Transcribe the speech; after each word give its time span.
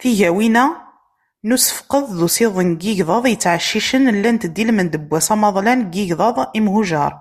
Tigawin-a 0.00 0.66
n 1.46 1.54
usefqed 1.54 2.06
d 2.18 2.20
usiḍen 2.26 2.68
n 2.78 2.82
yigḍaḍ 2.84 3.24
yettɛeccicen, 3.28 4.12
llant-d 4.20 4.56
i 4.62 4.64
lmend 4.68 4.92
n 5.02 5.04
wass 5.10 5.28
amaḍalan 5.34 5.80
n 5.88 5.94
yigḍaḍ 5.96 6.36
imhujar. 6.58 7.14